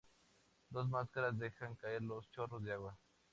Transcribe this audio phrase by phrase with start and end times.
[0.71, 2.97] Dos máscaras dejan caer los chorros de agua.